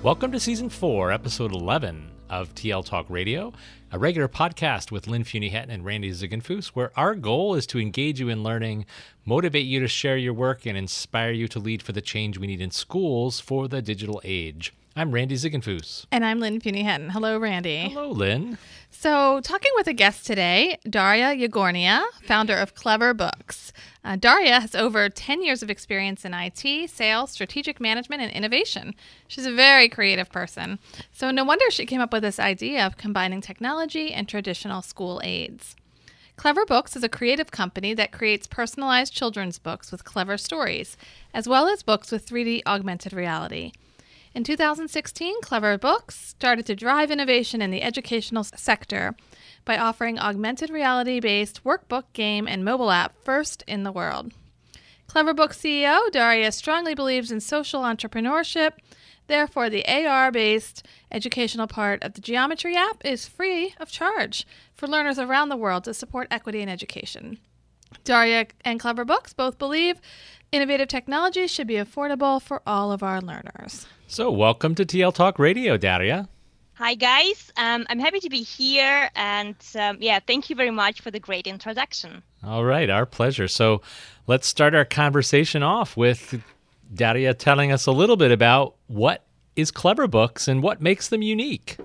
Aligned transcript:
Welcome 0.00 0.30
to 0.30 0.38
Season 0.38 0.68
4, 0.68 1.10
Episode 1.10 1.52
11 1.52 2.12
of 2.30 2.54
TL 2.54 2.84
Talk 2.84 3.06
Radio, 3.08 3.52
a 3.90 3.98
regular 3.98 4.28
podcast 4.28 4.92
with 4.92 5.08
Lynn 5.08 5.24
Fuini-Hetten 5.24 5.70
and 5.70 5.84
Randy 5.84 6.12
Ziegenfuss, 6.12 6.68
where 6.68 6.92
our 6.96 7.16
goal 7.16 7.56
is 7.56 7.66
to 7.66 7.80
engage 7.80 8.20
you 8.20 8.28
in 8.28 8.44
learning, 8.44 8.86
motivate 9.24 9.66
you 9.66 9.80
to 9.80 9.88
share 9.88 10.16
your 10.16 10.34
work, 10.34 10.66
and 10.66 10.78
inspire 10.78 11.32
you 11.32 11.48
to 11.48 11.58
lead 11.58 11.82
for 11.82 11.90
the 11.90 12.00
change 12.00 12.38
we 12.38 12.46
need 12.46 12.60
in 12.60 12.70
schools 12.70 13.40
for 13.40 13.66
the 13.66 13.82
digital 13.82 14.20
age. 14.22 14.72
I'm 14.98 15.12
Randy 15.12 15.36
Ziegenfuss. 15.36 16.06
And 16.10 16.24
I'm 16.24 16.40
Lynn 16.40 16.60
Fuini-Hetten. 16.60 17.10
Hello, 17.10 17.38
Randy. 17.38 17.88
Hello, 17.88 18.10
Lynn. 18.10 18.58
So, 18.90 19.40
talking 19.42 19.70
with 19.76 19.86
a 19.86 19.92
guest 19.92 20.26
today, 20.26 20.80
Darya 20.90 21.36
Yegorina, 21.36 22.02
founder 22.24 22.56
of 22.56 22.74
Clever 22.74 23.14
Books. 23.14 23.72
Uh, 24.02 24.16
Darya 24.16 24.58
has 24.58 24.74
over 24.74 25.08
10 25.08 25.44
years 25.44 25.62
of 25.62 25.70
experience 25.70 26.24
in 26.24 26.34
IT, 26.34 26.90
sales, 26.90 27.30
strategic 27.30 27.80
management, 27.80 28.22
and 28.22 28.32
innovation. 28.32 28.92
She's 29.28 29.46
a 29.46 29.54
very 29.54 29.88
creative 29.88 30.32
person. 30.32 30.80
So, 31.12 31.30
no 31.30 31.44
wonder 31.44 31.70
she 31.70 31.86
came 31.86 32.00
up 32.00 32.12
with 32.12 32.24
this 32.24 32.40
idea 32.40 32.84
of 32.84 32.96
combining 32.96 33.40
technology 33.40 34.12
and 34.12 34.28
traditional 34.28 34.82
school 34.82 35.20
aids. 35.22 35.76
Clever 36.34 36.66
Books 36.66 36.96
is 36.96 37.04
a 37.04 37.08
creative 37.08 37.52
company 37.52 37.94
that 37.94 38.10
creates 38.10 38.48
personalized 38.48 39.14
children's 39.14 39.60
books 39.60 39.92
with 39.92 40.02
clever 40.02 40.36
stories, 40.36 40.96
as 41.32 41.46
well 41.46 41.68
as 41.68 41.84
books 41.84 42.10
with 42.10 42.28
3D 42.28 42.62
augmented 42.66 43.12
reality. 43.12 43.70
In 44.38 44.44
2016, 44.44 45.40
Clever 45.42 45.76
Books 45.78 46.14
started 46.14 46.64
to 46.66 46.76
drive 46.76 47.10
innovation 47.10 47.60
in 47.60 47.72
the 47.72 47.82
educational 47.82 48.44
sector 48.44 49.16
by 49.64 49.76
offering 49.76 50.16
augmented 50.16 50.70
reality 50.70 51.18
based 51.18 51.64
workbook, 51.64 52.04
game, 52.12 52.46
and 52.46 52.64
mobile 52.64 52.92
app 52.92 53.16
first 53.24 53.64
in 53.66 53.82
the 53.82 53.90
world. 53.90 54.32
Clever 55.08 55.34
Books 55.34 55.58
CEO 55.58 56.08
Darya 56.12 56.52
strongly 56.52 56.94
believes 56.94 57.32
in 57.32 57.40
social 57.40 57.82
entrepreneurship. 57.82 58.74
Therefore, 59.26 59.68
the 59.68 59.84
AR 59.84 60.30
based 60.30 60.86
educational 61.10 61.66
part 61.66 62.00
of 62.04 62.12
the 62.12 62.20
Geometry 62.20 62.76
app 62.76 63.04
is 63.04 63.26
free 63.26 63.74
of 63.80 63.90
charge 63.90 64.46
for 64.72 64.86
learners 64.86 65.18
around 65.18 65.48
the 65.48 65.56
world 65.56 65.82
to 65.82 65.92
support 65.92 66.28
equity 66.30 66.60
in 66.60 66.68
education. 66.68 67.38
Darya 68.04 68.46
and 68.64 68.80
Clever 68.80 69.04
Books 69.04 69.32
both 69.32 69.58
believe 69.58 70.00
innovative 70.52 70.88
technology 70.88 71.46
should 71.46 71.66
be 71.66 71.74
affordable 71.74 72.40
for 72.40 72.62
all 72.66 72.92
of 72.92 73.02
our 73.02 73.20
learners. 73.20 73.86
So, 74.06 74.30
welcome 74.30 74.74
to 74.76 74.86
TL 74.86 75.14
Talk 75.14 75.38
Radio, 75.38 75.76
Darya. 75.76 76.28
Hi, 76.74 76.94
guys. 76.94 77.52
Um, 77.56 77.86
I'm 77.90 77.98
happy 77.98 78.20
to 78.20 78.30
be 78.30 78.42
here. 78.42 79.10
And 79.16 79.56
um, 79.78 79.98
yeah, 80.00 80.20
thank 80.24 80.48
you 80.48 80.56
very 80.56 80.70
much 80.70 81.00
for 81.00 81.10
the 81.10 81.20
great 81.20 81.46
introduction. 81.46 82.22
All 82.44 82.64
right, 82.64 82.88
our 82.88 83.04
pleasure. 83.04 83.48
So, 83.48 83.82
let's 84.26 84.46
start 84.46 84.74
our 84.74 84.84
conversation 84.84 85.62
off 85.62 85.96
with 85.96 86.42
Darya 86.94 87.34
telling 87.34 87.72
us 87.72 87.86
a 87.86 87.92
little 87.92 88.16
bit 88.16 88.30
about 88.30 88.76
what 88.86 89.24
is 89.56 89.70
Clever 89.70 90.06
Books 90.06 90.48
and 90.48 90.62
what 90.62 90.80
makes 90.80 91.08
them 91.08 91.20
unique. 91.20 91.76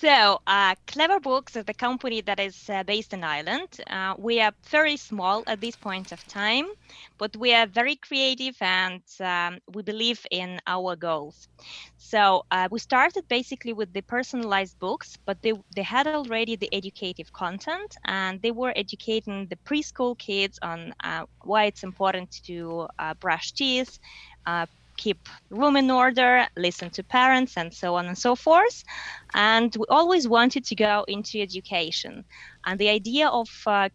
So, 0.00 0.40
uh, 0.46 0.74
Clever 0.86 1.20
Books 1.20 1.56
is 1.56 1.64
the 1.64 1.74
company 1.74 2.20
that 2.22 2.38
is 2.40 2.68
uh, 2.70 2.84
based 2.84 3.12
in 3.14 3.24
Ireland. 3.24 3.68
Uh, 3.88 4.14
we 4.18 4.40
are 4.40 4.52
very 4.70 4.96
small 4.96 5.42
at 5.46 5.60
this 5.60 5.76
point 5.76 6.12
of 6.12 6.26
time, 6.26 6.66
but 7.18 7.36
we 7.36 7.54
are 7.54 7.66
very 7.66 7.96
creative 7.96 8.56
and 8.60 9.02
um, 9.20 9.58
we 9.74 9.82
believe 9.82 10.24
in 10.30 10.60
our 10.66 10.96
goals. 10.96 11.48
So, 11.96 12.44
uh, 12.50 12.68
we 12.70 12.78
started 12.80 13.24
basically 13.28 13.72
with 13.74 13.92
the 13.92 14.02
personalized 14.02 14.78
books, 14.80 15.16
but 15.26 15.42
they, 15.42 15.52
they 15.74 15.82
had 15.82 16.06
already 16.06 16.50
the 16.50 16.68
educative 16.68 17.26
content 17.26 17.90
and 18.04 18.40
they 18.40 18.50
were 18.52 18.72
educating 18.76 19.48
the 19.48 19.58
preschool 19.68 20.18
kids 20.18 20.58
on 20.62 20.92
uh, 21.02 21.24
why 21.42 21.64
it's 21.64 21.82
important 21.84 22.30
to 22.46 22.86
uh, 22.98 23.14
brush 23.14 23.52
teeth, 23.52 23.98
keep 24.98 25.28
room 25.50 25.76
in 25.76 25.90
order, 25.90 26.46
listen 26.56 26.90
to 26.90 27.02
parents, 27.02 27.56
and 27.56 27.72
so 27.72 27.94
on 27.94 28.06
and 28.06 28.18
so 28.18 28.34
forth. 28.34 28.82
And 29.34 29.74
we 29.76 29.86
always 29.88 30.28
wanted 30.28 30.64
to 30.66 30.74
go 30.74 31.04
into 31.08 31.40
education. 31.40 32.24
And 32.66 32.78
the 32.78 32.90
idea 32.90 33.28
of 33.28 33.48
uh, 33.66 33.88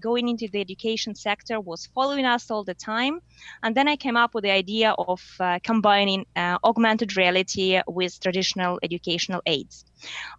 going 0.00 0.28
into 0.28 0.48
the 0.48 0.60
education 0.60 1.14
sector 1.14 1.60
was 1.60 1.88
following 1.94 2.26
us 2.26 2.50
all 2.50 2.64
the 2.64 2.74
time. 2.74 3.20
And 3.62 3.74
then 3.74 3.88
I 3.88 3.96
came 3.96 4.16
up 4.16 4.34
with 4.34 4.44
the 4.44 4.50
idea 4.50 4.90
of 4.98 5.22
uh, 5.40 5.58
combining 5.64 6.26
uh, 6.36 6.58
augmented 6.64 7.16
reality 7.16 7.80
with 7.86 8.20
traditional 8.20 8.78
educational 8.82 9.40
aids. 9.46 9.84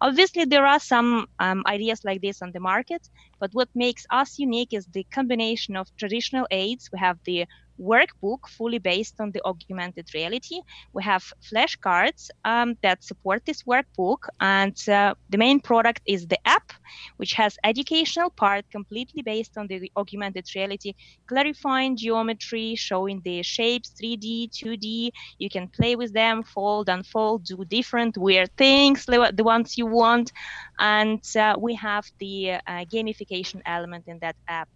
Obviously, 0.00 0.44
there 0.44 0.66
are 0.66 0.80
some 0.80 1.26
um, 1.38 1.62
ideas 1.66 2.00
like 2.04 2.20
this 2.20 2.42
on 2.42 2.52
the 2.52 2.60
market, 2.60 3.08
but 3.40 3.50
what 3.52 3.68
makes 3.74 4.06
us 4.10 4.38
unique 4.38 4.72
is 4.72 4.86
the 4.86 5.04
combination 5.12 5.76
of 5.76 5.88
traditional 5.98 6.46
aids. 6.50 6.88
We 6.92 6.98
have 6.98 7.18
the 7.24 7.46
workbook 7.80 8.48
fully 8.48 8.78
based 8.78 9.20
on 9.20 9.30
the 9.32 9.40
augmented 9.44 10.06
reality. 10.14 10.60
We 10.92 11.02
have 11.04 11.24
flashcards 11.42 12.28
um, 12.44 12.76
that 12.82 13.02
support 13.02 13.44
this 13.46 13.62
workbook, 13.62 14.28
and 14.40 14.76
uh, 14.88 15.14
the 15.28 15.38
main 15.38 15.60
product 15.60 16.02
is 16.06 16.26
the 16.26 16.38
app, 16.46 16.72
which 17.16 17.32
has 17.34 17.56
educational 17.64 18.30
part 18.30 18.64
completely 18.70 19.22
based 19.22 19.56
on 19.56 19.66
the 19.66 19.90
augmented 19.96 20.46
reality, 20.54 20.94
clarifying 21.26 21.96
geometry, 21.96 22.74
showing 22.74 23.20
the 23.24 23.42
shapes, 23.42 23.92
3D, 24.00 24.50
2D. 24.50 25.10
You 25.38 25.48
can 25.48 25.68
play 25.68 25.96
with 25.96 26.12
them, 26.12 26.42
fold, 26.42 26.88
unfold, 26.88 27.44
do 27.44 27.64
different 27.64 28.16
weird 28.18 28.50
things, 28.56 29.06
the 29.06 29.44
ones 29.44 29.78
you 29.78 29.86
want, 29.86 30.32
and 30.78 31.22
uh, 31.36 31.56
we 31.58 31.74
have 31.74 32.04
the 32.18 32.52
uh, 32.52 32.84
gamification 32.92 33.60
element 33.66 34.04
in 34.06 34.18
that 34.20 34.36
app 34.48 34.68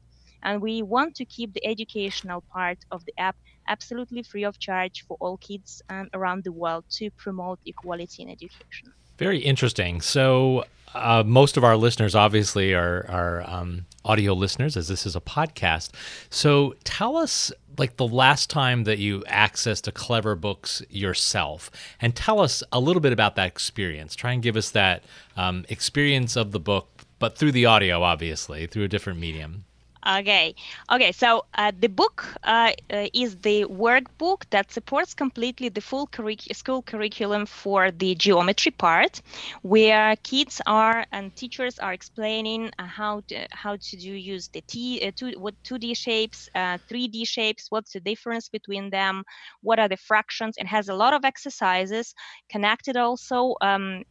and 0.44 0.60
we 0.60 0.82
want 0.82 1.14
to 1.16 1.24
keep 1.24 1.52
the 1.52 1.66
educational 1.66 2.42
part 2.52 2.78
of 2.90 3.04
the 3.06 3.12
app 3.18 3.36
absolutely 3.66 4.22
free 4.22 4.44
of 4.44 4.58
charge 4.58 5.04
for 5.06 5.16
all 5.20 5.36
kids 5.38 5.82
um, 5.88 6.08
around 6.12 6.44
the 6.44 6.52
world 6.52 6.84
to 6.90 7.10
promote 7.12 7.58
equality 7.66 8.22
in 8.22 8.28
education. 8.28 8.92
Very 9.18 9.38
interesting. 9.38 10.00
So, 10.00 10.64
uh, 10.94 11.24
most 11.26 11.56
of 11.56 11.64
our 11.64 11.76
listeners 11.76 12.14
obviously 12.14 12.72
are, 12.72 13.04
are 13.08 13.42
um, 13.48 13.86
audio 14.04 14.32
listeners, 14.32 14.76
as 14.76 14.86
this 14.86 15.06
is 15.06 15.16
a 15.16 15.20
podcast. 15.20 15.90
So, 16.30 16.74
tell 16.84 17.16
us 17.16 17.50
like 17.78 17.96
the 17.96 18.06
last 18.06 18.50
time 18.50 18.84
that 18.84 18.98
you 18.98 19.20
accessed 19.22 19.88
a 19.88 19.92
clever 19.92 20.36
books 20.36 20.82
yourself 20.90 21.70
and 22.00 22.14
tell 22.14 22.40
us 22.40 22.62
a 22.70 22.78
little 22.78 23.00
bit 23.00 23.12
about 23.12 23.34
that 23.36 23.48
experience 23.48 24.14
try 24.14 24.32
and 24.32 24.42
give 24.42 24.56
us 24.56 24.70
that 24.70 25.02
um, 25.36 25.64
experience 25.68 26.36
of 26.36 26.52
the 26.52 26.60
book 26.60 27.02
but 27.18 27.36
through 27.36 27.50
the 27.50 27.66
audio 27.66 28.02
obviously 28.02 28.66
through 28.66 28.84
a 28.84 28.88
different 28.88 29.18
medium 29.18 29.64
Okay, 30.06 30.54
okay. 30.92 31.12
So 31.12 31.46
uh, 31.54 31.72
the 31.78 31.88
book 31.88 32.26
uh, 32.42 32.72
uh, 32.92 33.06
is 33.14 33.38
the 33.38 33.64
workbook 33.64 34.44
that 34.50 34.70
supports 34.70 35.14
completely 35.14 35.70
the 35.70 35.80
full 35.80 36.06
curric- 36.08 36.54
school 36.54 36.82
curriculum 36.82 37.46
for 37.46 37.90
the 37.90 38.14
geometry 38.14 38.70
part, 38.70 39.22
where 39.62 40.14
kids 40.16 40.60
are 40.66 41.06
and 41.10 41.34
teachers 41.34 41.78
are 41.78 41.94
explaining 41.94 42.70
uh, 42.78 42.84
how 42.84 43.22
to, 43.28 43.46
how 43.52 43.76
to 43.80 43.96
do 43.96 44.12
use 44.12 44.48
the 44.52 44.60
T 44.68 45.00
uh, 45.06 45.10
two, 45.16 45.32
what 45.38 45.54
2D 45.64 45.94
shapes, 45.94 46.50
3D 46.54 47.22
uh, 47.22 47.24
shapes, 47.24 47.66
what's 47.70 47.92
the 47.92 48.00
difference 48.00 48.50
between 48.50 48.90
them, 48.90 49.24
what 49.62 49.78
are 49.78 49.88
the 49.88 49.96
fractions. 49.96 50.56
It 50.58 50.66
has 50.66 50.90
a 50.90 50.94
lot 50.94 51.14
of 51.14 51.24
exercises 51.24 52.14
connected 52.50 52.96
also. 52.98 53.54
Um, 53.62 54.02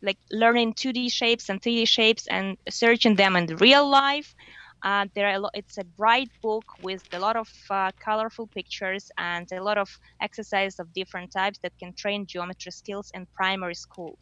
like 0.00 0.18
learning 0.30 0.74
2D 0.74 1.08
shapes 1.08 1.48
and 1.48 1.60
3D 1.60 1.86
shapes 1.86 2.28
and 2.28 2.56
searching 2.70 3.16
them 3.16 3.34
in 3.34 3.46
real 3.56 3.88
life 3.88 4.32
There 4.82 5.26
are 5.26 5.34
a 5.34 5.38
lot, 5.38 5.52
it's 5.54 5.78
a 5.78 5.84
bright 5.84 6.30
book 6.42 6.64
with 6.82 7.02
a 7.12 7.18
lot 7.18 7.36
of 7.36 7.48
uh, 7.70 7.90
colorful 8.04 8.48
pictures 8.54 9.10
and 9.18 9.46
a 9.52 9.62
lot 9.62 9.78
of 9.78 9.88
exercises 10.20 10.78
of 10.78 10.92
different 10.92 11.32
types 11.32 11.58
that 11.62 11.72
can 11.78 11.92
train 11.94 12.26
geometry 12.26 12.72
skills 12.72 13.10
in 13.14 13.26
primary 13.34 13.74
school. 13.74 14.18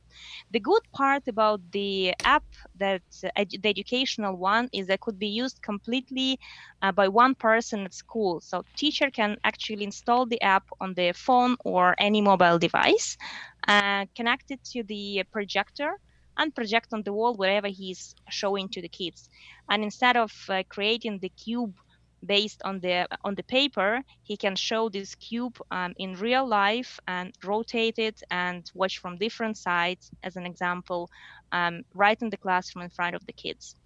The 0.50 0.60
good 0.60 0.82
part 0.94 1.28
about 1.28 1.60
the 1.72 2.14
app, 2.24 2.44
that 2.76 3.02
uh, 3.24 3.44
the 3.62 3.68
educational 3.68 4.36
one, 4.36 4.68
is 4.72 4.86
that 4.86 5.00
could 5.00 5.18
be 5.18 5.28
used 5.28 5.60
completely 5.62 6.38
uh, 6.82 6.92
by 6.92 7.08
one 7.08 7.34
person 7.34 7.84
at 7.84 7.94
school. 7.94 8.40
So 8.40 8.64
teacher 8.76 9.10
can 9.10 9.36
actually 9.44 9.84
install 9.84 10.26
the 10.26 10.40
app 10.42 10.64
on 10.80 10.94
their 10.94 11.14
phone 11.14 11.56
or 11.64 11.94
any 11.98 12.20
mobile 12.20 12.58
device, 12.58 13.16
uh, 13.68 14.06
connect 14.16 14.50
it 14.50 14.62
to 14.72 14.82
the 14.82 15.24
projector 15.32 15.92
and 16.40 16.54
project 16.54 16.88
on 16.92 17.02
the 17.02 17.12
wall 17.12 17.34
wherever 17.34 17.69
he's 17.69 18.14
showing 18.31 18.69
to 18.70 18.81
the 18.81 18.88
kids. 18.88 19.28
And 19.69 19.84
instead 19.84 20.16
of 20.16 20.32
uh, 20.48 20.64
creating 20.69 21.19
the 21.20 21.28
cube 21.28 21.75
based 22.25 22.60
on 22.64 22.81
the 22.81 23.06
on 23.25 23.34
the 23.34 23.42
paper, 23.42 24.02
he 24.22 24.37
can 24.37 24.56
show 24.56 24.88
this 24.88 25.14
cube 25.14 25.56
um, 25.70 25.94
in 25.98 26.14
real 26.14 26.46
life 26.46 26.98
and 27.06 27.32
rotate 27.44 27.98
it 27.98 28.22
and 28.31 28.70
watch 28.75 28.98
from 28.98 29.16
different 29.16 29.56
sides, 29.56 30.10
as 30.22 30.37
an 30.37 30.46
example, 30.46 31.10
um, 31.52 31.84
right 31.94 32.20
in 32.20 32.31
the 32.31 32.37
classroom 32.37 32.82
in 32.84 32.90
front 32.90 33.14
of 33.14 33.25
the 33.26 33.32
kids. 33.32 33.76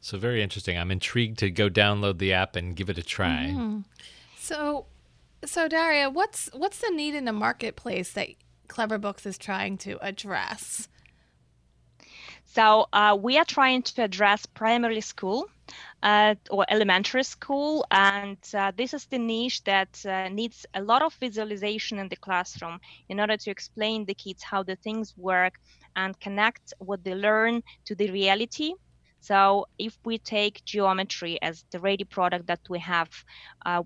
So 0.00 0.18
very 0.18 0.42
interesting. 0.42 0.78
I'm 0.78 0.90
intrigued 0.90 1.38
to 1.38 1.50
go 1.50 1.68
download 1.68 2.18
the 2.18 2.32
app 2.32 2.56
and 2.56 2.74
give 2.74 2.88
it 2.90 2.98
a 2.98 3.02
try. 3.02 3.50
Mm-hmm. 3.50 3.80
So, 4.38 4.86
so 5.44 5.68
Darya, 5.68 6.10
what's 6.10 6.50
what's 6.52 6.80
the 6.80 6.90
need 6.90 7.14
in 7.14 7.24
the 7.24 7.32
marketplace 7.32 8.12
that 8.12 8.28
Clever 8.68 8.98
Books 8.98 9.26
is 9.26 9.36
trying 9.36 9.78
to 9.78 9.98
address? 10.00 10.88
So 12.52 12.88
uh, 12.92 13.16
we 13.20 13.38
are 13.38 13.44
trying 13.44 13.82
to 13.82 14.02
address 14.02 14.44
primary 14.44 15.02
school 15.02 15.46
uh, 16.02 16.34
or 16.50 16.66
elementary 16.68 17.22
school, 17.22 17.86
and 17.92 18.38
uh, 18.52 18.72
this 18.76 18.92
is 18.92 19.06
the 19.06 19.18
niche 19.18 19.62
that 19.64 20.04
uh, 20.04 20.28
needs 20.30 20.66
a 20.74 20.82
lot 20.82 21.00
of 21.00 21.14
visualization 21.20 22.00
in 22.00 22.08
the 22.08 22.16
classroom 22.16 22.80
in 23.08 23.20
order 23.20 23.36
to 23.36 23.50
explain 23.52 24.04
the 24.04 24.14
kids 24.14 24.42
how 24.42 24.64
the 24.64 24.74
things 24.74 25.14
work 25.16 25.54
and 25.94 26.18
connect 26.18 26.74
what 26.78 27.04
they 27.04 27.14
learn 27.14 27.62
to 27.84 27.94
the 27.94 28.10
reality. 28.10 28.72
So 29.20 29.66
if 29.78 29.96
we 30.04 30.18
take 30.18 30.64
geometry 30.64 31.38
as 31.40 31.64
the 31.70 31.78
ready 31.78 32.04
product 32.04 32.48
that 32.48 32.62
we 32.68 32.80
have, 32.80 33.10
uh, 33.64 33.84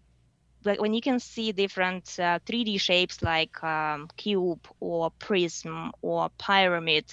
when 0.79 0.95
you 0.95 1.03
can 1.03 1.21
see 1.21 1.53
different 1.53 2.07
3D 2.07 2.77
uh, 2.77 2.79
shapes 2.79 3.23
like 3.23 3.63
um, 3.63 4.09
cube 4.17 4.67
or 4.81 5.11
prism 5.19 5.93
or 6.01 6.31
pyramid. 6.39 7.05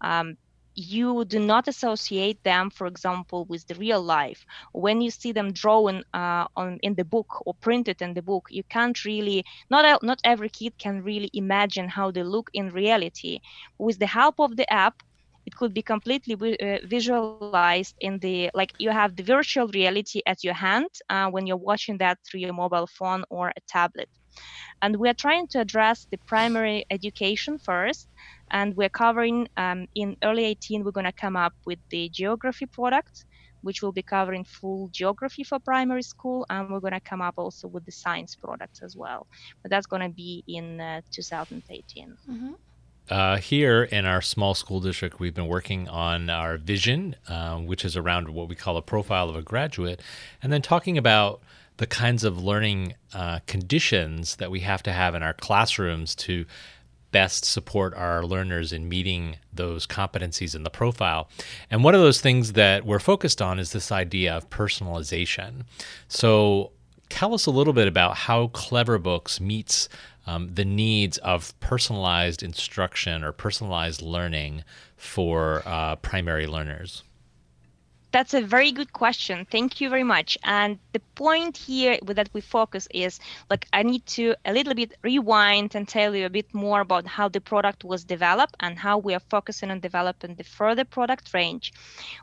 Um, 0.00 0.38
you 0.76 1.24
do 1.24 1.40
not 1.40 1.68
associate 1.68 2.42
them, 2.44 2.70
for 2.70 2.86
example, 2.86 3.44
with 3.46 3.66
the 3.66 3.74
real 3.74 4.02
life. 4.02 4.44
When 4.72 5.00
you 5.00 5.10
see 5.10 5.32
them 5.32 5.52
drawn 5.52 6.02
uh, 6.14 6.46
on 6.56 6.78
in 6.82 6.94
the 6.94 7.04
book 7.04 7.28
or 7.46 7.54
printed 7.60 8.02
in 8.02 8.14
the 8.14 8.22
book, 8.22 8.46
you 8.50 8.62
can't 8.70 9.04
really 9.04 9.44
not 9.70 10.02
not 10.02 10.18
every 10.24 10.50
kid 10.50 10.74
can 10.78 11.02
really 11.02 11.30
imagine 11.34 11.88
how 11.88 12.10
they 12.10 12.22
look 12.22 12.48
in 12.54 12.68
reality. 12.70 13.40
With 13.78 13.98
the 13.98 14.06
help 14.06 14.36
of 14.40 14.56
the 14.56 14.70
app, 14.72 14.94
it 15.46 15.54
could 15.56 15.74
be 15.74 15.82
completely 15.82 16.34
uh, 16.34 16.78
visualized 16.86 17.72
in 17.76 17.96
the 17.96 18.26
like 18.32 18.46
you 18.54 18.66
have 18.68 18.92
the 18.92 19.00
virtual 19.00 19.46
reality 19.48 20.02
at 20.10 20.26
your 20.26 20.36
hand 20.38 20.70
uh, 20.98 21.18
when 21.18 21.36
you're 21.36 21.56
watching 21.70 21.96
that 21.98 22.18
through 22.24 22.40
your 22.40 22.52
mobile 22.52 22.86
phone 22.86 23.24
or 23.30 23.48
a 23.48 23.60
tablet. 23.68 24.08
And 24.82 24.96
we 24.96 25.08
are 25.08 25.14
trying 25.14 25.46
to 25.48 25.60
address 25.60 26.06
the 26.10 26.18
primary 26.18 26.84
education 26.90 27.58
first 27.58 28.08
and 28.50 28.76
we're 28.76 28.88
covering 28.88 29.48
um, 29.56 29.86
in 29.94 30.16
early 30.22 30.44
18 30.44 30.84
we're 30.84 30.90
going 30.90 31.04
to 31.04 31.12
come 31.12 31.36
up 31.36 31.54
with 31.64 31.78
the 31.90 32.08
geography 32.10 32.66
product 32.66 33.24
which 33.62 33.82
will 33.82 33.92
be 33.92 34.02
covering 34.02 34.44
full 34.44 34.88
geography 34.92 35.42
for 35.42 35.58
primary 35.58 36.02
school 36.02 36.46
and 36.50 36.70
we're 36.70 36.80
going 36.80 36.92
to 36.92 37.00
come 37.00 37.20
up 37.20 37.34
also 37.36 37.66
with 37.66 37.84
the 37.84 37.92
science 37.92 38.34
products 38.34 38.82
as 38.82 38.96
well 38.96 39.26
but 39.62 39.70
that's 39.70 39.86
going 39.86 40.02
to 40.02 40.08
be 40.08 40.44
in 40.46 40.80
uh, 40.80 41.00
2018 41.10 42.16
mm-hmm. 42.30 42.52
Uh, 43.08 43.36
here 43.36 43.84
in 43.84 44.04
our 44.04 44.20
small 44.20 44.52
school 44.52 44.80
district, 44.80 45.20
we've 45.20 45.32
been 45.32 45.46
working 45.46 45.88
on 45.88 46.28
our 46.28 46.56
vision, 46.56 47.14
uh, 47.28 47.56
which 47.56 47.84
is 47.84 47.96
around 47.96 48.28
what 48.28 48.48
we 48.48 48.56
call 48.56 48.76
a 48.76 48.82
profile 48.82 49.28
of 49.28 49.36
a 49.36 49.42
graduate, 49.42 50.02
and 50.42 50.52
then 50.52 50.60
talking 50.60 50.98
about 50.98 51.40
the 51.76 51.86
kinds 51.86 52.24
of 52.24 52.42
learning 52.42 52.94
uh, 53.12 53.40
conditions 53.46 54.36
that 54.36 54.50
we 54.50 54.60
have 54.60 54.82
to 54.84 54.92
have 54.92 55.14
in 55.14 55.22
our 55.22 55.34
classrooms 55.34 56.14
to 56.14 56.46
best 57.12 57.44
support 57.44 57.94
our 57.94 58.24
learners 58.24 58.72
in 58.72 58.88
meeting 58.88 59.36
those 59.52 59.86
competencies 59.86 60.54
in 60.54 60.64
the 60.64 60.70
profile. 60.70 61.28
And 61.70 61.84
one 61.84 61.94
of 61.94 62.00
those 62.00 62.20
things 62.20 62.52
that 62.54 62.84
we're 62.84 62.98
focused 62.98 63.40
on 63.40 63.58
is 63.58 63.72
this 63.72 63.92
idea 63.92 64.34
of 64.36 64.50
personalization. 64.50 65.64
So, 66.08 66.72
tell 67.08 67.34
us 67.34 67.46
a 67.46 67.50
little 67.50 67.72
bit 67.72 67.88
about 67.88 68.16
how 68.16 68.48
Clever 68.48 68.98
Books 68.98 69.40
meets 69.40 69.88
um, 70.26 70.52
the 70.52 70.64
needs 70.64 71.18
of 71.18 71.58
personalized 71.60 72.42
instruction 72.42 73.22
or 73.22 73.32
personalized 73.32 74.02
learning 74.02 74.64
for 74.96 75.62
uh, 75.64 75.96
primary 75.96 76.46
learners 76.46 77.04
that's 78.16 78.32
a 78.32 78.40
very 78.40 78.72
good 78.72 78.94
question. 78.94 79.46
Thank 79.50 79.78
you 79.78 79.90
very 79.90 80.02
much. 80.02 80.38
And 80.42 80.78
the 80.94 81.00
point 81.16 81.54
here 81.54 81.98
that 82.02 82.30
we 82.32 82.40
focus 82.40 82.88
is 82.94 83.20
like 83.50 83.68
I 83.74 83.82
need 83.82 84.06
to 84.16 84.34
a 84.46 84.54
little 84.54 84.72
bit 84.72 84.94
rewind 85.02 85.74
and 85.74 85.86
tell 85.86 86.16
you 86.16 86.24
a 86.24 86.30
bit 86.30 86.54
more 86.54 86.80
about 86.80 87.06
how 87.06 87.28
the 87.28 87.42
product 87.42 87.84
was 87.84 88.04
developed 88.04 88.56
and 88.60 88.78
how 88.78 88.96
we 88.96 89.12
are 89.12 89.26
focusing 89.28 89.70
on 89.70 89.80
developing 89.80 90.34
the 90.34 90.44
further 90.44 90.86
product 90.86 91.34
range. 91.34 91.74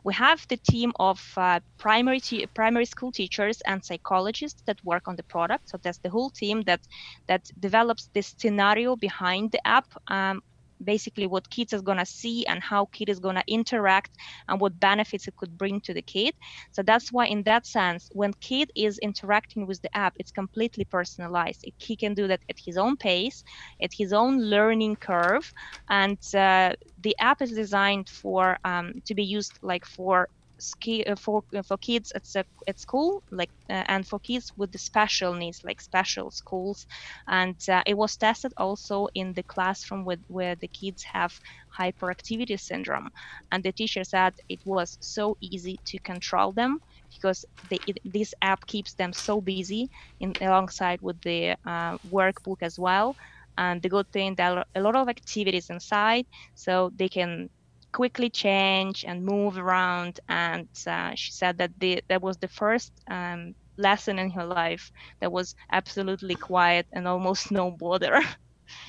We 0.03 0.15
have 0.15 0.47
the 0.47 0.57
team 0.57 0.93
of 0.99 1.19
uh, 1.37 1.59
primary 1.77 2.21
primary 2.55 2.85
school 2.85 3.11
teachers 3.11 3.61
and 3.61 3.85
psychologists 3.85 4.63
that 4.65 4.83
work 4.83 5.07
on 5.07 5.15
the 5.15 5.27
product. 5.35 5.69
So 5.69 5.77
that's 5.77 5.99
the 5.99 6.09
whole 6.09 6.31
team 6.31 6.63
that 6.63 6.81
that 7.27 7.51
develops 7.59 8.09
the 8.13 8.23
scenario 8.23 8.95
behind 8.95 9.51
the 9.51 9.61
app. 9.67 9.87
Um, 10.07 10.41
basically 10.83 11.27
what 11.27 11.49
kids 11.49 11.73
is 11.73 11.81
going 11.81 11.97
to 11.97 12.05
see 12.05 12.45
and 12.45 12.61
how 12.61 12.85
kid 12.93 13.09
is 13.09 13.19
going 13.19 13.35
to 13.35 13.43
interact 13.47 14.11
and 14.47 14.59
what 14.59 14.79
benefits 14.79 15.27
it 15.27 15.35
could 15.37 15.57
bring 15.57 15.81
to 15.81 15.93
the 15.93 16.01
kid. 16.01 16.33
So 16.71 16.83
that's 16.83 17.11
why 17.11 17.27
in 17.27 17.43
that 17.43 17.65
sense 17.65 18.09
when 18.13 18.33
kid 18.41 18.71
is 18.75 18.97
interacting 18.99 19.67
with 19.67 19.81
the 19.81 19.95
app 19.95 20.13
it's 20.17 20.31
completely 20.31 20.85
personalized. 20.85 21.65
He 21.77 21.95
can 21.95 22.13
do 22.13 22.27
that 22.27 22.41
at 22.49 22.57
his 22.63 22.77
own 22.77 22.97
pace 22.97 23.43
at 23.81 23.91
his 23.97 24.13
own 24.13 24.39
learning 24.39 24.97
curve. 24.97 25.51
And 25.89 26.17
uh, 26.35 26.73
the 27.01 27.15
app 27.19 27.41
is 27.41 27.51
designed 27.51 28.09
for 28.09 28.57
um, 28.63 28.93
to 29.05 29.15
be 29.15 29.23
used 29.23 29.59
like 29.61 29.85
for 29.85 30.27
uh, 30.71 31.15
for 31.15 31.17
uh, 31.33 31.35
for 31.39 31.77
kids 31.77 32.11
at 32.15 32.23
at 32.67 32.79
school, 32.79 33.23
like 33.31 33.51
uh, 33.69 33.83
and 33.87 34.07
for 34.07 34.19
kids 34.19 34.51
with 34.57 34.71
the 34.71 34.77
special 34.77 35.33
needs, 35.33 35.59
like 35.63 35.81
special 35.81 36.31
schools, 36.31 36.85
and 37.27 37.55
it 37.85 37.97
was 37.97 38.15
tested 38.17 38.51
also 38.57 39.07
in 39.13 39.33
the 39.33 39.43
classroom 39.43 40.05
with 40.05 40.19
where 40.27 40.55
the 40.55 40.67
kids 40.67 41.03
have 41.13 41.31
hyperactivity 41.79 42.59
syndrome, 42.59 43.09
and 43.51 43.63
the 43.63 43.71
teacher 43.71 44.03
said 44.03 44.33
it 44.49 44.61
was 44.65 44.97
so 45.01 45.35
easy 45.41 45.79
to 45.85 45.99
control 45.99 46.51
them 46.53 46.79
because 47.11 47.45
they, 47.69 47.79
it, 47.85 47.97
this 48.03 48.33
app 48.41 48.65
keeps 48.67 48.93
them 48.95 49.13
so 49.13 49.41
busy 49.41 49.89
in 50.19 50.35
alongside 50.41 50.99
with 51.01 51.19
the 51.21 51.55
uh, 51.67 51.97
workbook 52.05 52.57
as 52.61 52.77
well. 52.79 53.15
And 53.57 53.81
the 53.81 53.89
good 53.89 54.09
thing 54.11 54.35
are 54.39 54.65
a 54.75 54.81
lot 54.81 54.95
of 54.95 55.09
activities 55.09 55.69
inside 55.69 56.25
so 56.55 56.91
they 56.95 57.09
can 57.09 57.49
quickly 57.93 58.29
change 58.29 59.05
and 59.07 59.25
move 59.25 59.57
around. 59.57 60.19
And 60.29 60.69
uh, 60.87 61.13
she 61.15 61.31
said 61.31 61.57
that 61.59 61.71
the, 61.79 62.01
that 62.09 62.21
was 62.21 62.37
the 62.37 62.49
first 62.49 62.91
um, 63.09 63.55
lesson 63.77 64.19
in 64.19 64.31
her 64.31 64.45
life 64.45 64.91
that 65.21 65.31
was 65.31 65.55
absolutely 65.71 66.35
quiet 66.37 66.87
and 66.93 67.07
almost 67.07 67.51
no 67.51 67.71
bother. 67.71 68.21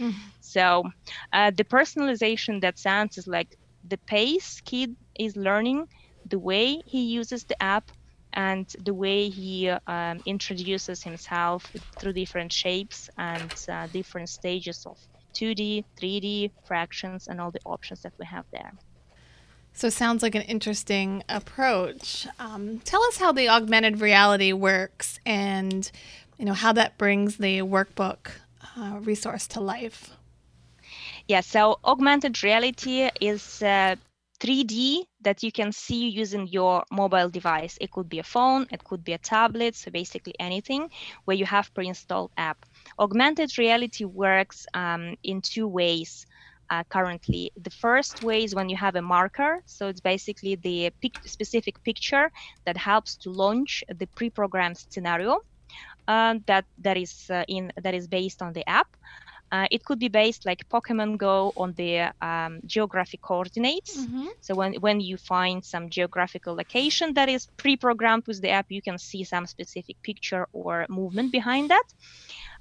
Mm-hmm. 0.00 0.28
So 0.40 0.84
uh, 1.32 1.50
the 1.50 1.64
personalization 1.64 2.60
that 2.62 2.78
sounds 2.78 3.18
is 3.18 3.26
like 3.26 3.56
the 3.84 3.98
pace 4.06 4.60
kid 4.64 4.96
is 5.18 5.36
learning, 5.36 5.86
the 6.26 6.38
way 6.38 6.80
he 6.86 7.04
uses 7.06 7.44
the 7.44 7.60
app, 7.62 7.90
and 8.32 8.68
the 8.84 8.94
way 8.94 9.28
he 9.30 9.68
um, 9.86 10.20
introduces 10.26 11.02
himself 11.02 11.70
through 11.98 12.12
different 12.14 12.52
shapes 12.52 13.08
and 13.18 13.52
uh, 13.70 13.86
different 13.88 14.28
stages 14.28 14.84
of 14.86 14.98
2D, 15.34 15.84
3D, 15.96 16.52
fractions, 16.64 17.26
and 17.28 17.40
all 17.40 17.50
the 17.52 17.60
options 17.64 18.02
that 18.02 18.14
we 18.18 18.26
have 18.26 18.46
there. 18.52 18.72
So, 19.84 19.90
sounds 19.90 20.22
like 20.22 20.34
an 20.34 20.40
interesting 20.40 21.22
approach. 21.28 22.26
Um, 22.38 22.78
tell 22.86 23.02
us 23.02 23.18
how 23.18 23.32
the 23.32 23.50
augmented 23.50 24.00
reality 24.00 24.50
works, 24.50 25.20
and 25.26 25.92
you 26.38 26.46
know 26.46 26.54
how 26.54 26.72
that 26.72 26.96
brings 26.96 27.36
the 27.36 27.58
workbook 27.58 28.30
uh, 28.78 28.98
resource 29.02 29.46
to 29.48 29.60
life. 29.60 30.16
Yeah. 31.28 31.42
So, 31.42 31.80
augmented 31.84 32.42
reality 32.42 33.10
is. 33.20 33.62
Uh, 33.62 33.96
3D 34.40 35.04
that 35.22 35.42
you 35.42 35.52
can 35.52 35.72
see 35.72 36.08
using 36.08 36.46
your 36.48 36.84
mobile 36.90 37.30
device. 37.30 37.78
It 37.80 37.92
could 37.92 38.08
be 38.08 38.18
a 38.18 38.24
phone, 38.24 38.66
it 38.70 38.82
could 38.84 39.04
be 39.04 39.12
a 39.12 39.18
tablet, 39.18 39.74
so 39.74 39.90
basically 39.90 40.34
anything 40.38 40.90
where 41.24 41.36
you 41.36 41.46
have 41.46 41.72
pre-installed 41.72 42.32
app. 42.36 42.66
Augmented 42.98 43.56
reality 43.56 44.04
works 44.04 44.66
um, 44.74 45.16
in 45.22 45.40
two 45.40 45.66
ways. 45.68 46.26
Uh, 46.70 46.84
currently. 46.90 47.50
The 47.56 47.70
first 47.70 48.22
way 48.22 48.44
is 48.44 48.54
when 48.54 48.68
you 48.68 48.76
have 48.76 48.96
a 48.96 49.02
marker. 49.02 49.60
So 49.66 49.88
it's 49.88 50.00
basically 50.00 50.56
the 50.56 50.90
pic- 51.00 51.20
specific 51.26 51.82
picture 51.84 52.30
that 52.66 52.76
helps 52.76 53.16
to 53.18 53.30
launch 53.30 53.82
the 53.88 54.06
pre-programmed 54.16 54.78
scenario 54.90 55.40
uh, 56.08 56.34
that 56.46 56.64
that 56.78 56.96
is 56.96 57.24
uh, 57.30 57.44
in 57.48 57.72
that 57.82 57.94
is 57.94 58.08
based 58.08 58.42
on 58.42 58.52
the 58.52 58.68
app. 58.68 58.86
Uh, 59.54 59.68
it 59.70 59.84
could 59.84 60.00
be 60.00 60.08
based 60.08 60.44
like 60.44 60.68
Pokemon 60.68 61.16
Go 61.16 61.52
on 61.56 61.74
the 61.74 62.12
um, 62.20 62.60
geographic 62.66 63.22
coordinates. 63.22 63.96
Mm-hmm. 63.96 64.26
So 64.40 64.56
when, 64.56 64.74
when 64.80 64.98
you 65.00 65.16
find 65.16 65.64
some 65.64 65.90
geographical 65.90 66.56
location 66.56 67.14
that 67.14 67.28
is 67.28 67.46
pre-programmed 67.56 68.26
with 68.26 68.40
the 68.42 68.50
app, 68.50 68.66
you 68.68 68.82
can 68.82 68.98
see 68.98 69.22
some 69.22 69.46
specific 69.46 69.96
picture 70.02 70.48
or 70.52 70.86
movement 70.88 71.30
behind 71.30 71.70
that. 71.70 71.86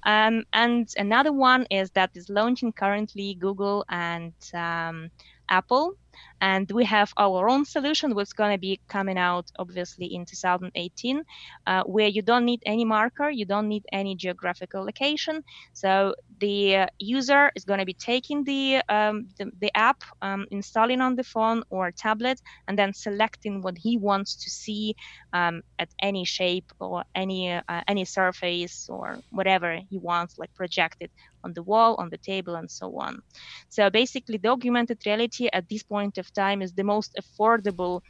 Um, 0.03 0.43
and 0.53 0.87
another 0.95 1.33
one 1.33 1.65
is 1.71 1.89
that 1.91 2.11
is 2.13 2.29
launching 2.29 2.71
currently 2.71 3.33
Google 3.45 3.85
and 3.89 4.33
um, 4.53 5.09
Apple 5.49 5.95
and 6.41 6.71
we 6.71 6.83
have 6.85 7.13
our 7.17 7.49
own 7.49 7.65
solution 7.65 8.15
what's 8.15 8.33
going 8.33 8.51
to 8.51 8.57
be 8.57 8.79
coming 8.87 9.17
out 9.17 9.45
obviously 9.59 10.07
in 10.13 10.25
2018 10.25 11.23
uh, 11.67 11.83
where 11.83 12.07
you 12.07 12.21
don't 12.21 12.45
need 12.45 12.61
any 12.65 12.85
marker 12.85 13.29
you 13.29 13.45
don't 13.45 13.67
need 13.67 13.85
any 13.91 14.15
geographical 14.15 14.83
location 14.83 15.43
so 15.73 16.13
the 16.39 16.75
uh, 16.75 16.87
user 16.99 17.51
is 17.55 17.63
going 17.63 17.79
to 17.79 17.85
be 17.85 17.93
taking 17.93 18.43
the, 18.43 18.81
um, 18.89 19.27
the, 19.37 19.51
the, 19.59 19.71
app 19.75 20.03
um, 20.21 20.45
installing 20.51 20.99
on 20.99 21.15
the 21.15 21.23
phone 21.23 21.63
or 21.69 21.91
tablet 21.91 22.41
and 22.67 22.77
then 22.77 22.93
selecting 22.93 23.61
what 23.61 23.77
he 23.77 23.97
wants 23.97 24.35
to 24.35 24.49
see 24.49 24.95
um, 25.31 25.61
at 25.79 25.89
any 26.01 26.25
shape 26.25 26.71
or 26.79 27.03
any 27.15 27.51
uh, 27.51 27.81
any 27.87 28.05
surface 28.05 28.89
or 28.89 29.17
whatever 29.31 29.79
he 29.89 29.97
wants 29.97 30.37
like 30.37 30.53
projected 30.53 31.09
on 31.43 31.53
the 31.53 31.63
wall, 31.63 31.95
on 31.95 32.09
the 32.09 32.17
table, 32.17 32.55
and 32.55 32.69
so 32.69 32.97
on. 32.99 33.21
So 33.69 33.89
basically, 33.89 34.37
the 34.37 34.49
augmented 34.49 34.99
reality 35.05 35.49
at 35.51 35.67
this 35.69 35.83
point 35.83 36.02
of 36.17 36.33
time 36.33 36.61
is 36.61 36.73
the 36.73 36.83
most 36.83 37.15
affordable 37.21 38.01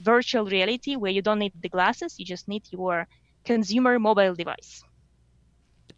virtual 0.00 0.44
reality 0.44 0.96
where 0.96 1.12
you 1.12 1.22
don't 1.22 1.38
need 1.38 1.52
the 1.60 1.68
glasses, 1.68 2.18
you 2.18 2.24
just 2.24 2.48
need 2.48 2.62
your 2.70 3.06
consumer 3.44 3.98
mobile 3.98 4.34
device. 4.34 4.82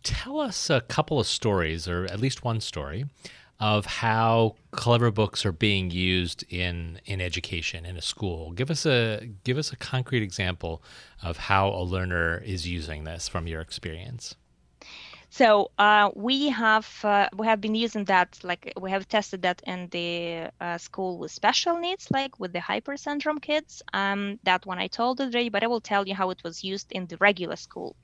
Tell 0.03 0.41
us 0.41 0.69
a 0.69 0.81
couple 0.83 1.19
of 1.19 1.27
stories, 1.27 1.89
or 1.89 2.05
at 2.05 2.21
least 2.21 2.45
one 2.45 2.61
story, 2.61 3.07
of 3.61 3.87
how 3.87 4.57
clever 4.73 5.11
books 5.11 5.47
are 5.47 5.53
being 5.53 5.91
used 5.91 6.45
in 6.49 7.01
in 7.07 7.21
education 7.21 7.87
in 7.87 7.97
a 7.97 8.03
school. 8.03 8.53
Give 8.53 8.71
us 8.71 8.85
a 8.85 9.31
give 9.45 9.57
us 9.57 9.73
a 9.73 9.77
concrete 9.77 10.23
example 10.23 10.83
of 11.23 11.37
how 11.37 11.69
a 11.69 11.83
learner 11.83 12.43
is 12.45 12.67
using 12.69 13.05
this 13.05 13.29
from 13.29 13.47
your 13.47 13.61
experience. 13.61 14.35
So 15.39 15.73
uh, 15.79 16.11
we 16.15 16.49
have 16.51 16.89
uh, 17.03 17.29
we 17.37 17.47
have 17.49 17.61
been 17.61 17.75
using 17.75 18.05
that 18.05 18.39
like 18.45 18.73
we 18.81 18.91
have 18.93 19.09
tested 19.09 19.43
that 19.43 19.61
in 19.67 19.89
the 19.91 20.51
uh, 20.61 20.79
school 20.79 21.19
with 21.19 21.33
special 21.33 21.77
needs, 21.81 22.07
like 22.13 22.39
with 22.39 22.53
the 22.53 22.61
hyper 22.61 22.97
syndrome 22.97 23.41
kids. 23.41 23.83
Um, 23.93 24.39
that 24.45 24.65
one 24.65 24.79
I 24.79 24.87
told 24.87 25.21
already, 25.21 25.49
but 25.49 25.65
I 25.65 25.67
will 25.67 25.81
tell 25.81 26.07
you 26.07 26.15
how 26.15 26.31
it 26.31 26.41
was 26.45 26.63
used 26.63 26.93
in 26.93 27.07
the 27.09 27.17
regular 27.21 27.57
school. 27.57 27.97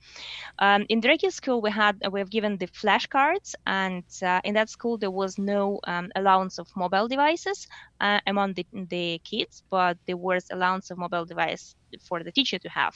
Um, 0.59 0.85
in 0.89 1.01
the 1.01 1.09
regular 1.09 1.31
school, 1.31 1.61
we 1.61 1.71
had 1.71 1.95
we 2.11 2.19
have 2.19 2.31
given 2.31 2.57
the 2.57 2.67
flashcards, 2.67 3.55
and 3.65 4.05
uh, 4.23 4.41
in 4.43 4.55
that 4.55 4.69
school 4.69 4.97
there 4.97 5.11
was 5.23 5.37
no 5.39 5.79
um, 5.87 6.09
allowance 6.15 6.59
of 6.59 6.67
mobile 6.75 7.07
devices 7.07 7.67
uh, 8.01 8.19
among 8.27 8.53
the, 8.55 8.65
the 8.73 9.19
kids, 9.23 9.63
but 9.71 9.97
there 10.07 10.17
was 10.17 10.45
allowance 10.51 10.91
of 10.91 10.97
mobile 10.97 11.25
device 11.25 11.75
for 12.01 12.23
the 12.23 12.31
teacher 12.31 12.59
to 12.59 12.69
have. 12.69 12.93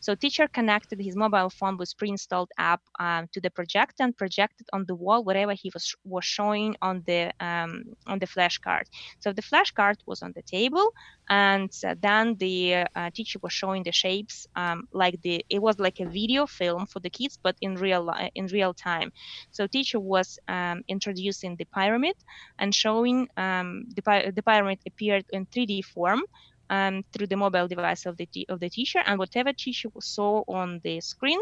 So 0.00 0.14
teacher 0.14 0.48
connected 0.48 1.00
his 1.00 1.16
mobile 1.16 1.50
phone 1.50 1.76
with 1.76 1.96
pre-installed 1.98 2.50
app 2.58 2.82
um, 2.98 3.28
to 3.32 3.40
the 3.40 3.50
projector 3.50 4.04
and 4.04 4.16
projected 4.16 4.66
on 4.72 4.84
the 4.86 4.94
wall 4.94 5.24
whatever 5.24 5.52
he 5.52 5.70
was 5.74 5.94
was 6.04 6.24
showing 6.24 6.76
on 6.82 7.02
the 7.06 7.32
um, 7.40 7.84
on 8.06 8.18
the 8.18 8.26
flashcard. 8.26 8.84
So 9.18 9.32
the 9.32 9.42
flashcard 9.42 9.96
was 10.06 10.22
on 10.22 10.32
the 10.34 10.42
table, 10.42 10.92
and 11.28 11.70
then 12.00 12.36
the 12.38 12.86
uh, 12.94 13.10
teacher 13.14 13.38
was 13.42 13.52
showing 13.52 13.82
the 13.82 13.92
shapes 13.92 14.46
um, 14.56 14.88
like 14.92 15.20
the 15.22 15.44
it 15.48 15.60
was 15.60 15.78
like 15.78 16.00
a 16.00 16.06
video 16.06 16.46
film 16.46 16.86
for 16.86 17.00
the 17.00 17.10
kids, 17.10 17.38
but 17.42 17.56
in 17.60 17.74
real 17.76 18.12
in 18.34 18.46
real 18.46 18.74
time. 18.74 19.12
So 19.50 19.66
teacher 19.66 20.00
was 20.00 20.38
um, 20.48 20.82
introducing 20.88 21.56
the 21.56 21.66
pyramid 21.66 22.16
and 22.58 22.74
showing 22.74 23.28
um, 23.36 23.86
the, 23.94 24.32
the 24.34 24.42
pyramid 24.42 24.80
appeared 24.86 25.24
in 25.30 25.46
3D 25.46 25.84
form 25.84 26.22
um, 26.70 27.04
through 27.12 27.26
the 27.28 27.36
mobile 27.36 27.68
device 27.68 28.06
of 28.06 28.16
the 28.16 28.28
of 28.48 28.60
the 28.60 28.70
teacher, 28.70 29.02
and 29.06 29.18
whatever 29.18 29.52
teacher 29.52 29.88
saw 30.00 30.42
on 30.48 30.80
the 30.84 31.00
screen 31.00 31.40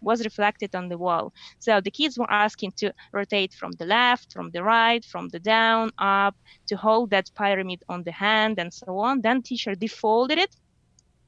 was 0.00 0.24
reflected 0.24 0.74
on 0.74 0.88
the 0.88 0.98
wall. 0.98 1.32
So 1.58 1.80
the 1.80 1.90
kids 1.90 2.18
were 2.18 2.30
asking 2.30 2.72
to 2.78 2.92
rotate 3.12 3.54
from 3.54 3.72
the 3.72 3.86
left, 3.86 4.32
from 4.32 4.50
the 4.50 4.62
right, 4.62 5.04
from 5.04 5.28
the 5.28 5.40
down, 5.40 5.90
up, 5.98 6.36
to 6.68 6.76
hold 6.76 7.10
that 7.10 7.30
pyramid 7.34 7.82
on 7.88 8.02
the 8.02 8.12
hand, 8.12 8.58
and 8.58 8.72
so 8.72 8.98
on. 8.98 9.20
Then 9.20 9.42
teacher 9.42 9.74
defolded 9.74 10.38
it 10.38 10.54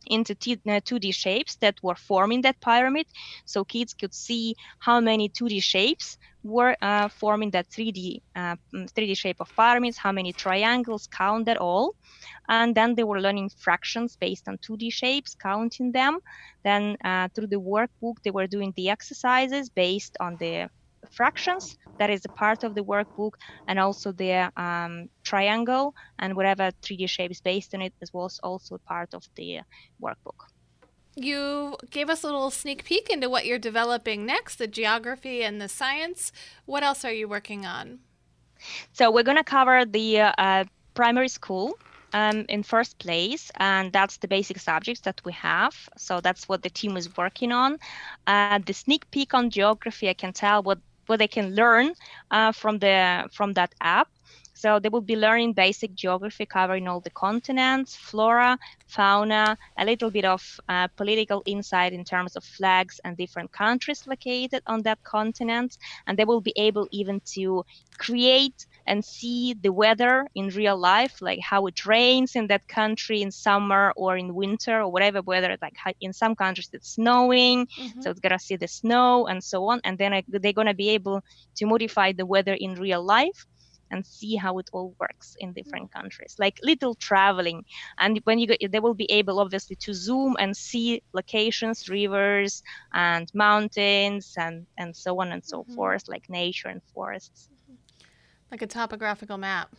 into 0.09 0.35
2D 0.35 1.09
uh, 1.09 1.13
shapes 1.13 1.57
that 1.57 1.77
were 1.83 1.95
forming 1.95 2.43
that 2.43 2.61
pyramid, 2.61 3.07
so 3.45 3.65
kids 3.65 3.95
could 3.95 4.15
see 4.15 4.55
how 4.79 5.01
many 5.01 5.29
2D 5.29 5.63
shapes 5.63 6.19
were 6.43 6.77
uh, 6.81 7.09
forming 7.09 7.51
that 7.51 7.69
3D 7.69 8.23
uh, 8.37 8.57
3D 8.73 9.17
shape 9.17 9.41
of 9.41 9.55
pyramids, 9.55 9.99
how 9.99 10.13
many 10.13 10.33
triangles, 10.33 11.07
count 11.09 11.47
that 11.47 11.57
all, 11.57 11.95
and 12.49 12.75
then 12.75 12.95
they 12.95 13.05
were 13.05 13.21
learning 13.21 13.51
fractions 13.57 14.17
based 14.17 14.49
on 14.49 14.59
2D 14.59 14.93
shapes, 14.93 15.35
counting 15.35 15.93
them. 15.93 16.19
Then 16.65 16.97
uh, 17.05 17.29
through 17.35 17.49
the 17.49 17.61
workbook, 17.61 18.23
they 18.23 18.31
were 18.31 18.47
doing 18.47 18.73
the 18.77 18.91
exercises 18.91 19.69
based 19.69 20.17
on 20.21 20.37
the 20.37 20.71
fractions 21.11 21.77
that 21.99 22.11
is 22.11 22.25
a 22.25 22.29
part 22.29 22.65
of 22.65 22.75
the 22.75 22.83
workbook 22.83 23.33
and 23.67 23.79
also 23.79 24.13
the 24.13 24.51
um, 24.57 25.09
triangle 25.25 25.95
and 26.19 26.35
whatever 26.35 26.71
3d 26.83 27.09
shape 27.09 27.31
is 27.31 27.41
based 27.41 27.75
on 27.75 27.83
it 27.83 27.93
as 28.03 28.13
was 28.13 28.41
also 28.43 28.79
part 28.79 29.15
of 29.15 29.29
the 29.37 29.61
workbook 30.03 30.41
you 31.15 31.77
gave 31.91 32.09
us 32.09 32.23
a 32.23 32.27
little 32.27 32.51
sneak 32.51 32.85
peek 32.85 33.11
into 33.11 33.29
what 33.29 33.45
you're 33.45 33.59
developing 33.59 34.25
next 34.25 34.57
the 34.57 34.67
geography 34.67 35.43
and 35.43 35.61
the 35.61 35.69
science 35.69 36.33
what 36.67 36.83
else 36.83 37.05
are 37.05 37.13
you 37.13 37.29
working 37.29 37.67
on 37.67 37.99
so 38.93 39.11
we're 39.11 39.23
going 39.23 39.37
to 39.37 39.45
cover 39.45 39.85
the 39.85 40.21
uh, 40.21 40.65
primary 40.95 41.29
school 41.29 41.79
um, 42.13 42.45
in 42.49 42.63
first 42.63 42.99
place, 42.99 43.51
and 43.57 43.93
that's 43.93 44.17
the 44.19 44.29
basic 44.29 44.59
subjects 44.59 45.03
that 45.03 45.21
we 45.25 45.33
have. 45.33 45.75
So 45.97 46.21
that's 46.21 46.49
what 46.49 46.63
the 46.63 46.71
team 46.71 46.97
is 46.97 47.17
working 47.17 47.53
on. 47.53 47.79
Uh, 48.27 48.59
the 48.65 48.73
sneak 48.73 49.11
peek 49.11 49.35
on 49.35 49.51
geography, 49.51 50.09
I 50.09 50.15
can 50.15 50.33
tell 50.33 50.63
what 50.63 50.79
what 51.09 51.19
they 51.19 51.29
can 51.29 51.55
learn 51.55 51.95
uh, 52.31 52.53
from 52.53 52.79
the 52.79 53.29
from 53.33 53.55
that 53.55 53.75
app. 53.81 54.09
So 54.55 54.81
they 54.81 54.89
will 54.89 55.03
be 55.03 55.17
learning 55.17 55.55
basic 55.55 55.95
geography, 55.95 56.47
covering 56.47 56.89
all 56.89 57.01
the 57.01 57.11
continents, 57.11 57.97
flora, 57.97 58.59
fauna, 58.87 59.57
a 59.79 59.85
little 59.85 60.11
bit 60.11 60.25
of 60.25 60.43
uh, 60.69 60.89
political 60.97 61.43
insight 61.47 61.93
in 61.93 62.05
terms 62.05 62.37
of 62.37 62.45
flags 62.45 63.01
and 63.05 63.17
different 63.17 63.53
countries 63.53 64.07
located 64.07 64.63
on 64.67 64.83
that 64.83 65.03
continent. 65.05 65.79
And 66.07 66.19
they 66.19 66.25
will 66.25 66.41
be 66.41 66.55
able 66.57 66.89
even 66.93 67.21
to 67.35 67.65
create 67.99 68.67
and 68.89 69.05
see 69.05 69.55
the 69.55 69.71
weather 69.71 70.27
in 70.35 70.49
real 70.49 70.77
life, 70.77 71.21
like 71.21 71.41
how 71.41 71.67
it 71.67 71.85
rains 71.87 72.35
in 72.35 72.47
that 72.49 72.67
country 72.67 73.23
in 73.23 73.31
summer 73.31 73.93
or 73.97 74.17
in 74.17 74.35
winter 74.35 74.81
or 74.81 74.91
whatever 74.91 75.21
weather. 75.23 75.57
Like 75.61 75.77
in 76.01 76.13
some 76.13 76.35
countries 76.35 76.71
it's 76.73 76.95
snowing, 76.95 77.67
mm-hmm. 77.67 78.01
so 78.01 78.11
it's 78.11 78.21
gonna 78.21 78.39
see 78.39 78.57
the 78.57 78.67
snow 78.67 79.27
and 79.27 79.45
so 79.45 79.65
on. 79.67 79.81
And 79.85 79.99
then 79.99 80.23
they're 80.27 80.53
gonna 80.53 80.75
be 80.75 80.89
able 80.91 81.23
to 81.57 81.67
modify 81.67 82.13
the 82.13 82.27
weather 82.27 82.55
in 82.55 82.75
real 82.75 83.03
life 83.05 83.47
and 83.91 84.07
see 84.07 84.37
how 84.37 84.59
it 84.59 84.69
all 84.73 84.95
works 84.99 85.37
in 85.41 85.53
different 85.53 85.91
countries 85.91 86.37
like 86.39 86.59
little 86.63 86.95
traveling 86.95 87.65
and 87.99 88.21
when 88.25 88.39
you 88.39 88.47
go 88.47 88.55
they 88.71 88.81
will 88.81 88.93
be 88.93 89.11
able 89.11 89.41
obviously 89.41 89.77
to 89.77 89.95
zoom 89.95 90.37
and 90.39 90.55
see 90.55 91.03
locations 91.15 91.89
rivers 91.89 92.63
and 92.93 93.31
mountains 93.35 94.35
and 94.37 94.67
and 94.77 94.95
so 94.95 95.19
on 95.21 95.33
and 95.33 95.43
so 95.43 95.63
mm-hmm. 95.63 95.75
forth 95.75 96.07
like 96.07 96.29
nature 96.29 96.69
and 96.69 96.83
forests 96.93 97.49
like 98.51 98.63
a 98.63 98.67
topographical 98.67 99.39
map. 99.39 99.75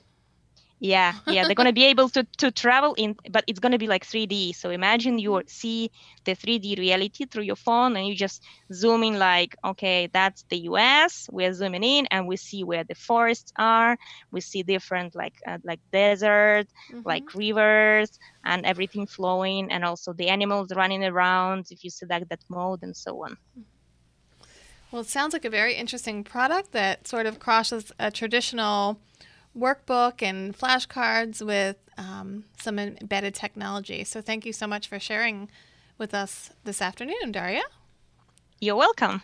Yeah, 0.82 1.14
yeah, 1.28 1.46
they're 1.46 1.56
gonna 1.56 1.74
be 1.74 1.86
able 1.86 2.08
to, 2.10 2.26
to 2.38 2.52
travel 2.52 2.94
in, 2.94 3.18
but 3.30 3.44
it's 3.48 3.60
gonna 3.60 3.78
be 3.78 3.88
like 3.88 4.06
3D. 4.06 4.56
So 4.56 4.70
imagine 4.70 5.20
you 5.20 5.44
see 5.48 5.92
the 6.24 6.36
3D 6.36 6.80
reality 6.80 7.26
through 7.26 7.44
your 7.44 7.58
phone, 7.58 7.98
and 7.98 8.08
you 8.08 8.16
just 8.16 8.44
zoom 8.72 9.04
in 9.04 9.20
like, 9.20 9.58
okay, 9.66 10.08
that's 10.14 10.46
the 10.50 10.58
U.S. 10.72 11.28
We're 11.32 11.52
zooming 11.52 11.84
in, 11.84 12.08
and 12.12 12.28
we 12.28 12.38
see 12.38 12.64
where 12.64 12.86
the 12.86 12.96
forests 12.96 13.52
are. 13.58 13.98
We 14.32 14.40
see 14.40 14.64
different 14.64 15.16
like 15.16 15.36
uh, 15.46 15.58
like 15.66 15.82
desert, 15.92 16.68
mm-hmm. 16.90 17.02
like 17.04 17.36
rivers, 17.36 18.18
and 18.46 18.66
everything 18.66 19.06
flowing, 19.06 19.72
and 19.72 19.84
also 19.84 20.14
the 20.14 20.30
animals 20.30 20.72
running 20.74 21.04
around 21.04 21.68
if 21.72 21.84
you 21.84 21.90
select 21.90 22.30
that 22.30 22.44
mode, 22.48 22.84
and 22.84 22.96
so 22.96 23.26
on. 23.26 23.32
Mm-hmm. 23.32 23.79
Well, 24.92 25.02
it 25.02 25.08
sounds 25.08 25.34
like 25.34 25.46
a 25.46 25.50
very 25.50 25.76
interesting 25.76 26.24
product 26.24 26.72
that 26.72 27.08
sort 27.08 27.26
of 27.26 27.40
crosses 27.40 27.92
a 28.00 28.10
traditional 28.10 29.00
workbook 29.58 30.22
and 30.22 30.58
flashcards 30.58 31.46
with 31.46 31.78
um, 31.98 32.46
some 32.60 32.80
embedded 32.80 33.36
technology. 33.36 34.04
So, 34.04 34.22
thank 34.22 34.46
you 34.46 34.54
so 34.54 34.66
much 34.66 34.88
for 34.88 35.00
sharing 35.00 35.50
with 35.98 36.14
us 36.14 36.52
this 36.64 36.82
afternoon, 36.82 37.32
Darya. 37.32 37.64
You're 38.60 38.76
welcome. 38.76 39.22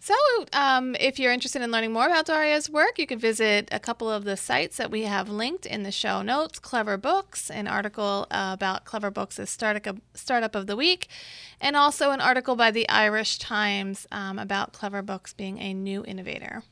So, 0.00 0.14
um, 0.52 0.94
if 1.00 1.18
you're 1.18 1.32
interested 1.32 1.60
in 1.60 1.72
learning 1.72 1.92
more 1.92 2.06
about 2.06 2.26
Darya's 2.26 2.70
work, 2.70 2.98
you 2.98 3.06
can 3.06 3.18
visit 3.18 3.68
a 3.72 3.80
couple 3.80 4.08
of 4.08 4.24
the 4.24 4.36
sites 4.36 4.76
that 4.76 4.92
we 4.92 5.02
have 5.02 5.28
linked 5.28 5.66
in 5.66 5.82
the 5.82 5.90
show 5.90 6.22
notes 6.22 6.60
Clever 6.60 6.96
Books, 6.96 7.50
an 7.50 7.66
article 7.66 8.26
uh, 8.30 8.50
about 8.54 8.84
Clever 8.84 9.10
Books 9.10 9.40
as 9.40 9.50
startup, 9.50 9.96
startup 10.14 10.54
of 10.54 10.68
the 10.68 10.76
Week, 10.76 11.08
and 11.60 11.74
also 11.74 12.12
an 12.12 12.20
article 12.20 12.54
by 12.54 12.70
the 12.70 12.88
Irish 12.88 13.38
Times 13.38 14.06
um, 14.12 14.38
about 14.38 14.72
Clever 14.72 15.02
Books 15.02 15.32
being 15.32 15.58
a 15.58 15.74
new 15.74 16.04
innovator. 16.04 16.62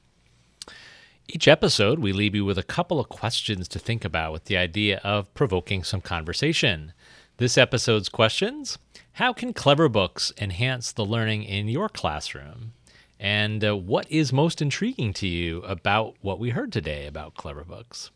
Each 1.26 1.48
episode, 1.48 1.98
we 1.98 2.12
leave 2.12 2.36
you 2.36 2.44
with 2.44 2.58
a 2.58 2.62
couple 2.62 3.00
of 3.00 3.08
questions 3.08 3.66
to 3.68 3.80
think 3.80 4.04
about 4.04 4.32
with 4.32 4.44
the 4.44 4.56
idea 4.56 5.00
of 5.02 5.34
provoking 5.34 5.82
some 5.82 6.00
conversation. 6.00 6.92
This 7.38 7.58
episode's 7.58 8.08
questions 8.08 8.78
How 9.14 9.32
can 9.32 9.52
Clever 9.52 9.88
Books 9.88 10.32
enhance 10.40 10.92
the 10.92 11.04
learning 11.04 11.42
in 11.42 11.66
your 11.66 11.88
classroom? 11.88 12.72
And 13.18 13.64
uh, 13.64 13.76
what 13.76 14.10
is 14.10 14.32
most 14.32 14.60
intriguing 14.60 15.12
to 15.14 15.26
you 15.26 15.62
about 15.62 16.14
what 16.20 16.38
we 16.38 16.50
heard 16.50 16.72
today 16.72 17.06
about 17.06 17.34
Clever 17.34 17.64
Books? 17.64 18.10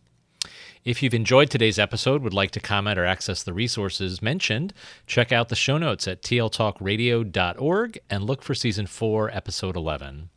If 0.84 1.02
you've 1.02 1.14
enjoyed 1.14 1.50
today's 1.50 1.78
episode, 1.78 2.22
would 2.22 2.32
like 2.32 2.50
to 2.52 2.60
comment 2.60 2.98
or 2.98 3.04
access 3.04 3.42
the 3.42 3.52
resources 3.52 4.22
mentioned, 4.22 4.72
check 5.06 5.32
out 5.32 5.50
the 5.50 5.56
show 5.56 5.76
notes 5.76 6.08
at 6.08 6.22
tltalkradio.org 6.22 7.98
and 8.08 8.24
look 8.24 8.42
for 8.42 8.54
season 8.54 8.86
4, 8.86 9.30
episode 9.30 9.76
11. 9.76 10.30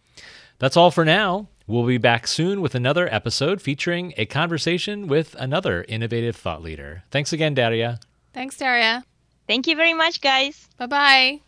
That's 0.60 0.78
all 0.78 0.92
for 0.92 1.06
now. 1.06 1.48
We'll 1.66 1.86
be 1.86 1.98
back 1.98 2.28
soon 2.28 2.60
with 2.60 2.76
another 2.76 3.14
episode 3.14 3.62
featuring 3.62 4.14
a 4.18 4.26
conversation 4.26 5.08
with 5.08 5.34
another 5.40 5.86
innovative 5.88 6.36
thought 6.36 6.62
leader. 6.62 7.04
Thanks 7.10 7.32
again, 7.32 7.54
Darya. 7.54 8.00
Thanks, 8.34 8.58
Darya. 8.58 9.06
Thank 9.48 9.68
you 9.68 9.76
very 9.76 9.94
much, 9.94 10.20
guys. 10.20 10.68
Bye-bye. 10.78 11.40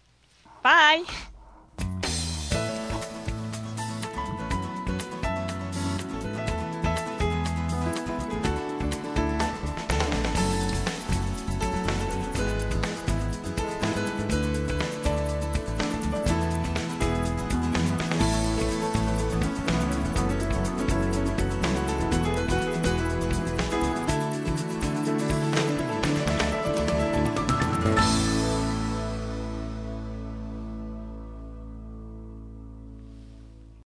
Bye. 0.64 1.04